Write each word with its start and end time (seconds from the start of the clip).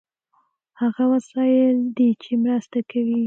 هغه 0.81 1.03
وسایل 1.13 1.77
دي 1.97 2.09
چې 2.23 2.31
مرسته 2.43 2.79
کوي. 2.91 3.19